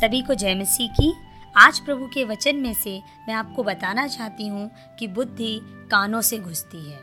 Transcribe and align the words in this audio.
सभी 0.00 0.20
को 0.22 0.34
जय 0.34 0.54
मसीह 0.54 0.88
की। 0.92 1.12
आज 1.56 1.78
प्रभु 1.78 2.06
के 2.06 2.24
वचन 2.24 2.56
में 2.56 2.74
से 2.74 2.90
मैं 3.28 3.34
आपको 3.34 3.62
बताना 3.62 4.06
चाहती 4.06 4.46
हूँ 4.48 4.70
कि 4.98 5.06
बुद्धि 5.06 5.60
कानों 5.90 6.20
से 6.20 6.38
घुसती 6.38 6.90
है। 6.90 7.00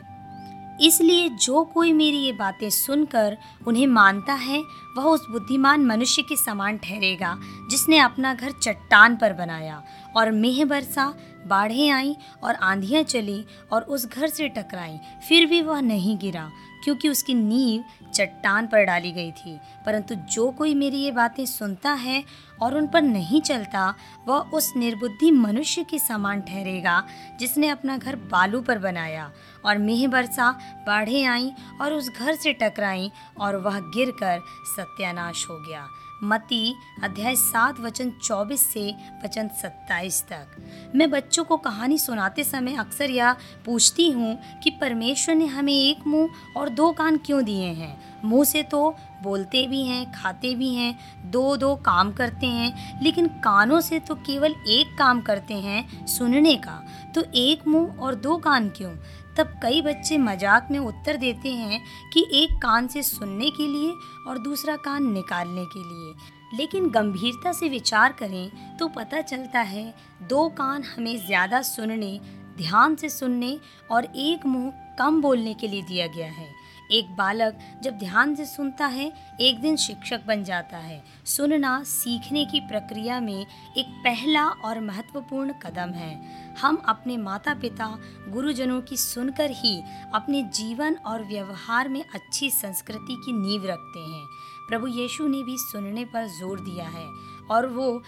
इसलिए 0.82 1.28
जो 1.28 1.64
कोई 1.64 1.92
मेरी 1.92 2.16
ये 2.16 2.32
बातें 2.32 2.70
सुनकर 2.70 3.36
उन्हें 3.66 3.86
मानता 3.86 4.32
है, 4.32 4.62
वह 4.96 5.04
उस 5.04 5.26
बुद्धिमान 5.30 5.84
मनुष्य 5.84 6.22
के 6.22 6.36
समान 6.36 6.78
ठहरेगा, 6.78 7.36
जिसने 7.70 7.98
अपना 7.98 8.34
घर 8.34 8.52
चट्टान 8.52 9.16
पर 9.16 9.32
बनाया 9.32 9.82
और 10.16 10.30
मेह 10.30 10.64
बरसा 10.64 11.14
बाढ़ें 11.46 11.90
आईं 11.90 12.14
और 12.44 12.54
आंधियाँ 12.54 13.02
चली 13.02 13.44
और 13.72 13.82
उस 13.82 14.06
घर 14.06 14.28
से 14.28 14.48
टकराई। 14.48 14.98
फिर 15.28 15.46
भी 15.46 15.62
वह 15.62 15.80
नहीं 15.80 16.18
गिरा, 16.18 16.50
क्योंकि 16.84 17.08
उसकी 17.08 17.34
नींव 17.34 17.84
चट्टान 18.14 18.66
पर 18.66 18.84
डाली 18.84 19.12
गई 19.12 19.30
थी। 19.30 19.58
परंतु 19.86 20.14
जो 20.14 20.50
कोई 20.50 20.74
मेरी 20.74 20.96
ये 20.96 21.12
बातें 21.12 21.46
सुनता 21.46 21.92
है 21.92 22.24
और 22.62 22.76
उन 22.76 22.86
पर 22.86 23.02
नहीं 23.02 23.40
चलता, 23.40 23.94
वह 24.28 24.38
उस 24.38 24.72
निर्बुद्धि 24.76 25.30
मनुष्य 25.30 25.84
के 25.84 25.98
समान 25.98 26.40
ठहरेगा, 26.40 27.02
जिसने 27.38 27.68
अपना 27.68 27.96
घर 27.98 28.16
बालू 28.16 28.60
पर 28.60 28.78
बनाया। 28.78 29.32
और 29.64 29.78
मेह 29.78 30.08
बरसा, 30.08 30.50
बाढ़ें 30.86 31.24
आईं 31.24 31.50
और 31.80 31.92
उस 31.92 32.10
घर 32.18 32.34
से 32.34 32.52
टकराईं 32.52 33.10
और 33.40 33.56
वह 33.56 33.80
गिरकर 33.80 34.40
सत्यानाश 34.76 35.46
हो 35.50 35.58
गया। 35.68 35.88
मती 36.24 36.74
अध्याय 37.02 37.34
सात, 37.36 37.80
वचन 37.80 38.10
चौबीस 38.24 38.60
से 38.72 38.94
वचन 39.24 39.48
सत्ताईस 39.48 40.22
तक। 40.22 40.46
मैं 40.94 41.10
बच्चों 41.10 41.44
को 41.44 41.56
कहानी 41.56 41.98
सुनाते 41.98 42.44
समय 42.44 42.76
अक्सर 42.76 43.10
यह 43.10 43.32
पूछती 43.64 44.10
हूँ 44.10 44.38
कि 44.62 44.70
परमेश्वर 44.70 45.34
ने 45.34 45.46
हमें 45.46 45.72
एक 45.72 46.06
मुँह 46.06 46.30
और 46.56 46.68
दो 46.68 46.90
कान 46.92 47.16
क्यों 47.16 47.44
दिए 47.44 47.66
हैं? 47.66 48.20
मुँह 48.24 48.44
से 48.44 48.62
तो 48.62 48.96
बोलते 49.22 49.66
भी 49.66 49.82
हैं, 49.82 50.12
खाते 50.12 50.54
भी 50.54 50.74
हैं 50.74 50.98
दो 51.30 51.56
दो 51.56 51.74
काम 51.76 52.12
करते 52.12 52.46
हैं, 52.46 53.02
लेकिन 53.02 53.26
कानों 53.26 53.80
से 53.80 53.98
तो 53.98 54.14
केवल 54.14 54.54
एक 54.68 54.96
काम 54.98 55.20
करते 55.20 55.54
हैं 55.54 56.06
सुनने 56.06 56.56
का। 56.56 56.82
तो 57.14 57.22
एक 57.34 57.66
मुँह 57.66 58.00
और 58.00 58.14
दो 58.14 58.36
कान 58.36 58.68
क्यों? 58.68 58.96
तब 59.38 59.58
कई 59.62 59.80
बच्चे 59.82 60.18
मज़ाक 60.18 60.68
में 60.70 60.78
उत्तर 60.78 61.16
देते 61.16 61.50
हैं 61.50 61.80
कि 62.12 62.26
एक 62.34 62.56
कान 62.62 62.86
से 62.86 63.02
सुनने 63.02 63.50
के 63.50 63.66
लिए 63.68 63.92
और 64.28 64.38
दूसरा 64.38 64.76
कान 64.78 65.12
निकालने 65.12 65.64
के 65.66 65.78
लिए। 65.80 66.14
लेकिन 66.54 66.88
गंभीरता 66.90 67.52
से 67.52 67.68
विचार 67.68 68.12
करें 68.12 68.76
तो 68.78 68.88
पता 68.88 69.20
चलता 69.22 69.60
है, 69.60 69.94
दो 70.22 70.48
कान 70.50 70.82
हमें 70.84 71.16
ज़्यादा 71.26 71.62
सुनने, 71.64 72.18
ध्यान 72.58 72.94
से 72.96 73.08
सुनने 73.08 73.58
और 73.90 74.04
एक 74.04 74.46
मुँह 74.46 74.72
कम 74.98 75.20
बोलने 75.22 75.54
के 75.54 75.68
लिए 75.68 75.82
दिया 75.82 76.06
गया 76.06 76.26
है। 76.26 76.48
एक 76.92 77.14
बालक 77.16 77.58
जब 77.82 77.98
ध्यान 77.98 78.34
से 78.34 78.44
सुनता 78.44 78.86
है, 78.86 79.12
एक 79.40 79.60
दिन 79.60 79.76
शिक्षक 79.76 80.26
बन 80.26 80.44
जाता 80.44 80.78
है। 80.78 81.02
सुनना 81.24 81.82
सीखने 81.82 82.44
की 82.44 82.60
प्रक्रिया 82.60 83.20
में 83.20 83.46
एक 83.76 83.86
पहला 84.04 84.46
और 84.48 84.80
महत्वपूर्ण 84.80 85.52
कदम 85.52 85.92
है। 85.92 86.14
हम 86.60 86.76
अपने 86.76 87.16
माता 87.16 87.54
पिता 87.54 87.98
गुरुजनों 88.28 88.80
की 88.80 88.96
सुनकर 88.96 89.50
ही 89.50 89.82
अपने 90.14 90.42
जीवन 90.42 90.94
और 90.94 91.24
व्यवहार 91.24 91.88
में 91.88 92.04
अच्छी 92.14 92.50
संस्कृति 92.50 93.16
की 93.26 93.32
नींव 93.32 93.66
रखते 93.66 94.00
हैं। 94.00 94.26
प्रभु 94.68 94.86
यीशु 94.86 95.26
ने 95.28 95.42
भी 95.42 95.56
सुनने 95.58 96.04
पर 96.04 96.26
ज़ोर 96.26 96.60
दिया 96.60 96.84
है। 96.84 97.06
और 97.50 97.66
वो 97.66 98.02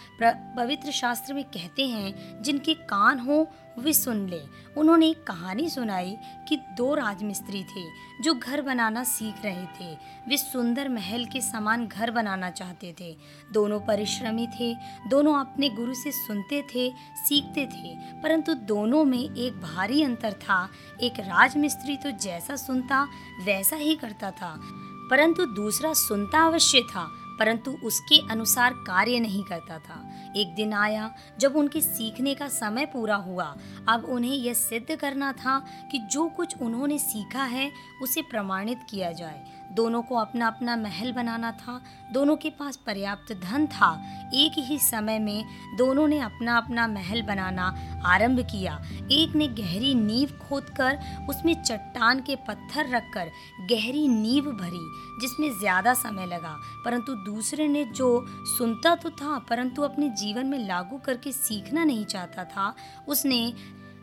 पवित्र 0.57 0.91
शास्त्र 0.91 1.35
में 1.35 1.45
कहते 1.45 1.89
हैं, 1.89 2.43
जिनके 2.43 2.75
कान 2.75 3.19
हो, 3.19 3.51
वे 3.79 3.93
सुन 3.93 4.29
ले। 4.29 4.41
उन्होंने 4.77 5.09
एक 5.09 5.25
कहानी 5.25 5.69
सुनाई 5.69 6.17
कि 6.49 6.57
दो 6.57 6.95
राजमिस्त्री 6.95 7.65
थे, 7.65 7.87
जो 8.23 8.35
घर 8.35 8.63
बनाना 8.63 9.05
सीख 9.05 9.35
रहे 9.45 9.65
थे। 9.65 9.99
वे 10.29 10.37
सुंदर 10.37 10.89
महल 10.89 11.25
के 11.25 11.41
समान 11.41 11.87
घर 11.87 12.11
बनाना 12.11 12.51
चाहते 12.51 12.95
थे। 13.01 13.17
दोनों 13.53 13.81
परिश्रमी 13.81 14.49
थे, 14.61 14.77
दोनों 15.09 15.35
अपने 15.35 15.69
गुरु 15.69 15.95
से 15.95 16.13
सुनते 16.13 16.63
थे, 16.75 16.95
सीखते 17.17 17.67
थे। 17.67 18.21
परंतु 18.23 18.55
दोनों 18.55 19.05
में 19.05 19.37
एक 19.37 19.61
भारी 19.61 20.03
अंतर 20.03 20.33
था। 20.33 20.69
एक 21.01 21.13
राजमिस्त्री 21.21 21.97
तो 21.97 22.11
जैसा 22.11 22.57
सुनता, 22.57 23.09
वैसा 23.43 23.77
ही 23.77 23.97
करता 23.97 24.31
था। 24.31 24.61
परंतु 25.11 25.47
दूसरा 25.47 25.93
सुनता 25.93 26.47
अवश्य 26.47 26.81
था। 26.81 27.28
परंतु 27.39 27.71
उसके 27.85 28.19
अनुसार 28.31 28.73
कार्य 28.73 29.21
नहीं 29.21 29.45
करता 29.45 29.79
था। 29.79 30.03
एक 30.37 30.55
दिन 30.55 30.73
आया, 30.73 31.11
जब 31.39 31.57
उनके 31.57 31.81
सीखने 31.81 32.35
का 32.35 32.49
समय 32.49 32.87
पूरा 32.87 33.17
हुआ, 33.17 33.55
अब 33.89 34.05
उन्हें 34.05 34.35
यह 34.35 34.55
सिद्ध 34.55 34.97
करना 34.97 35.33
था 35.33 35.59
कि 35.91 35.99
जो 35.99 36.29
कुछ 36.29 36.57
उन्होंने 36.63 36.99
सीखा 36.99 37.45
है, 37.45 37.71
उसे 38.03 38.23
प्रमाणित 38.23 38.79
किया 38.91 39.13
जाए। 39.13 39.45
दोनों 39.73 40.03
को 40.03 40.17
अपना 40.17 40.47
अपना 40.47 40.77
महल 40.77 41.13
बनाना 41.13 41.51
था, 41.53 41.81
दोनों 42.13 42.37
के 42.37 42.51
पास 42.51 42.77
पर्याप्त 42.77 43.33
धन 43.33 43.67
था। 43.67 43.93
एक 44.35 44.53
ही 44.59 44.79
समय 44.79 45.19
में 45.19 45.45
दोनों 45.77 46.07
ने 46.09 46.21
अपना 46.21 46.57
अपना 46.57 46.87
महल 46.87 47.23
बनाना 47.23 47.67
आरंभ 48.05 48.41
किया। 48.41 48.83
एक 49.13 49.37
ने 49.37 49.49
गहरी 49.49 49.95
नींव 49.95 50.29
खोदकर, 50.39 50.99
उसमें 51.31 51.63
चट्टान 51.63 52.21
के 52.21 52.37
पत्थर 52.37 52.89
रखकर 52.89 53.31
गहरी 53.71 54.09
नींव 54.09 54.45
भरी, 54.45 54.87
जिसमें 55.21 55.59
ज़्यादा 55.59 55.95
समय 55.95 56.27
लगा। 56.27 56.57
परंतु 56.85 57.15
दूसरे 57.29 57.69
ने 57.69 57.85
जो 57.85 58.27
सुनता 58.29 58.95
तो 58.95 59.11
था, 59.11 59.39
परंतु 59.39 59.83
अपने 59.83 60.09
जीवन 60.11 60.47
में 60.47 60.59
लागू 60.69 60.99
करके 60.99 61.33
सीखना 61.33 61.85
नहीं 61.85 62.05
चाहता 62.05 62.45
था, 62.45 62.75
उसने 63.09 63.53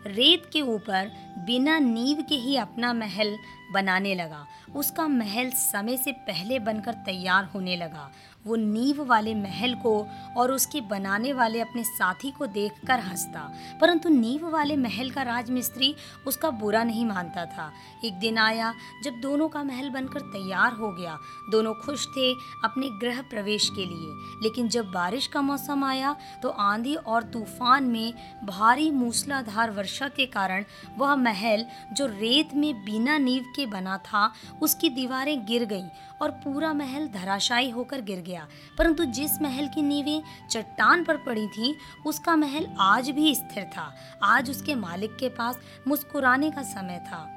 रेत 0.08 0.50
के 0.54 0.62
ऊपर 0.62 1.12
बिना 1.46 1.80
नींव 1.80 2.22
के 2.30 2.36
ही 2.36 2.56
अपना 2.58 2.94
महल 2.94 3.36
बनाने 3.72 4.16
लगा। 4.16 4.46
उसका 4.76 5.08
महल 5.08 5.50
समय 5.50 5.98
से 5.98 6.12
पहले 6.12 6.60
बनकर 6.60 6.94
तैयार 6.94 7.46
होने 7.46 7.76
लगा। 7.76 8.12
वो 8.48 8.56
नींव 8.56 9.04
वाले 9.06 9.34
महल 9.36 9.74
को 9.76 10.08
और 10.38 10.52
उसके 10.52 10.82
बनाने 10.82 11.34
वाले 11.34 11.62
अपने 11.62 11.84
साथी 11.84 12.32
को 12.32 12.48
देखकर 12.48 13.00
हंसता। 13.00 13.52
परंतु 13.82 14.10
नींव 14.10 14.50
वाले 14.50 14.76
महल 14.76 15.10
का 15.12 15.22
राजमिस्त्री 15.22 15.96
उसका 16.28 16.50
बुरा 16.52 16.84
नहीं 16.84 17.06
मानता 17.06 17.46
था। 17.46 17.72
एक 18.06 18.14
दिन 18.14 18.38
आया, 18.38 18.74
जब 19.04 19.20
दोनों 19.22 19.48
का 19.48 19.64
महल 19.64 19.90
बनकर 19.90 20.22
तैयार 20.22 20.74
हो 20.74 20.92
गया। 20.92 21.18
दोनों 21.52 21.74
खुश 21.74 22.08
थे 22.08 22.32
अपने 22.64 22.90
गृह 23.00 23.22
प्रवेश 23.22 23.70
के 23.70 23.86
लिए। 23.86 24.40
लेकिन 24.44 24.70
जब 24.70 24.92
बारिश 24.92 25.28
का 25.28 25.42
मौसम 25.42 25.84
आया 25.84 26.16
तो 26.44 26.50
आंधी 26.50 26.96
और 26.96 27.24
तूफ़ान 27.24 27.84
में 27.84 28.14
भारी 28.44 28.92
मूसलाधार 28.92 29.72
वर्षा 29.72 30.08
के 30.08 30.26
कारण 30.26 30.66
वह 30.98 31.16
महल, 31.16 31.66
जो 31.94 32.06
रेत 32.06 32.50
में 32.56 32.74
बिना 32.86 33.18
नींव 33.18 33.54
के 33.56 33.66
बना 33.66 33.98
था, 33.98 34.34
उसकी 34.62 34.90
दीवारें 34.90 35.46
गिर 35.46 35.66
गईं 35.66 35.88
और 36.22 36.32
पूरा 36.32 36.74
महल 36.74 37.08
धराशायी 37.08 37.70
होकर 37.70 38.02
गिर 38.02 38.20
गया। 38.20 38.48
परंतु 38.78 39.06
जिस 39.06 39.42
महल 39.42 39.68
की 39.68 39.82
नींवें 39.82 40.24
चट्टान 40.52 41.04
पर 41.04 41.18
पड़ी 41.18 41.48
थी, 41.48 41.76
उसका 42.06 42.36
महल 42.36 42.68
आज 42.80 43.10
भी 43.10 43.36
स्थिर 43.36 43.64
था। 43.64 43.96
आज 44.24 44.50
उसके 44.50 44.76
मालिक 44.76 45.16
के 45.16 45.30
पास 45.30 45.60
मुस्कुराने 45.88 46.52
का 46.52 46.62
समय 46.62 47.00
था। 47.10 47.35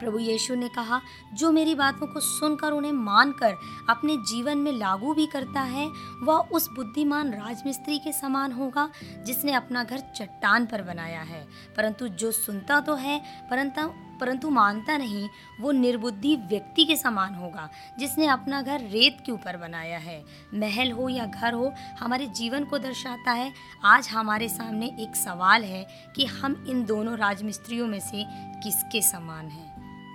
प्रभु 0.00 0.18
यीशु 0.18 0.54
ने 0.54 0.68
कहा, 0.68 1.00
जो 1.34 1.52
मेरी 1.52 1.74
बातों 1.74 2.06
को 2.06 2.20
सुनकर 2.20 2.72
उन्हें 2.72 2.92
मानकर 2.92 3.54
अपने 3.90 4.16
जीवन 4.16 4.58
में 4.58 4.72
लागू 4.72 5.14
भी 5.14 5.26
करता 5.26 5.60
है, 5.60 5.92
वह 6.22 6.34
उस 6.34 6.68
बुद्धिमान 6.68 7.32
राजमिस्त्री 7.32 7.98
के 7.98 8.12
समान 8.12 8.52
होगा, 8.52 8.90
जिसने 9.26 9.52
अपना 9.52 9.84
घर 9.84 9.98
चट्टान 9.98 10.66
पर 10.66 10.82
बनाया 10.82 11.20
है। 11.20 11.48
परंतु 11.76 12.08
जो 12.08 12.32
सुनता 12.32 12.80
तो 12.80 12.94
है, 12.94 13.46
परंतु 13.50 14.08
परंतु 14.18 14.50
मानता 14.50 14.96
नहीं, 14.96 15.28
वो 15.60 15.72
निर्बुद्धि 15.72 16.36
व्यक्ति 16.36 16.84
के 16.84 16.96
समान 16.96 17.34
होगा, 17.34 17.70
जिसने 17.98 18.26
अपना 18.26 18.62
घर 18.62 18.80
रेत 18.80 19.18
के 19.26 19.32
ऊपर 19.32 19.56
बनाया 19.56 19.98
है। 19.98 20.24
महल 20.54 20.92
हो 20.92 21.08
या 21.08 21.26
घर 21.26 21.52
हो, 21.52 21.74
हमारे 22.00 22.26
जीवन 22.26 22.64
को 22.64 22.78
दर्शाता 22.78 23.32
है। 23.32 23.52
आज 23.84 24.08
हमारे 24.08 24.48
सामने 24.48 24.86
एक 24.86 25.16
सवाल 25.16 25.64
है 25.64 26.12
कि 26.16 26.24
हम 26.24 26.64
इन 26.68 26.84
दोनों 26.84 27.18
राजमिस्त्रियों 27.18 27.86
में 27.86 28.00
से 28.00 28.24
किसके 28.62 29.02
समान 29.02 29.48
हैं? 29.48 29.67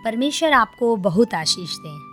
परमेश्वर 0.04 0.52
आपको 0.52 0.96
बहुत 0.96 1.34
आशीष 1.34 1.78
दें। 1.78 2.13